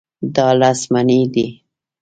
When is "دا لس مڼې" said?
0.35-1.21